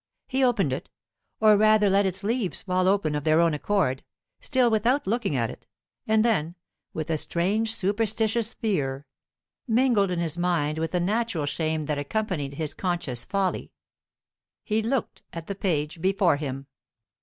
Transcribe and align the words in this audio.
He 0.25 0.43
opened 0.43 0.73
it, 0.73 0.89
or 1.39 1.55
rather 1.55 1.87
let 1.87 2.07
its 2.07 2.23
leaves 2.23 2.63
fall 2.63 2.87
open 2.87 3.13
of 3.13 3.23
their 3.23 3.39
own 3.39 3.53
accord 3.53 4.01
still 4.39 4.71
without 4.71 5.05
looking 5.05 5.35
at 5.35 5.51
it; 5.51 5.67
and 6.07 6.25
then, 6.25 6.55
with 6.91 7.11
a 7.11 7.19
strange 7.19 7.75
superstitious 7.75 8.55
fear 8.55 9.05
mingled 9.67 10.09
in 10.09 10.17
his 10.17 10.39
mind 10.39 10.79
with 10.79 10.89
the 10.89 10.99
natural 10.99 11.45
shame 11.45 11.83
that 11.83 11.99
accompanied 11.99 12.55
his 12.55 12.73
conscious 12.73 13.23
folly 13.25 13.73
he 14.63 14.81
looked 14.81 15.21
at 15.33 15.45
the 15.45 15.53
page 15.53 16.01
before 16.01 16.37
him. 16.37 16.65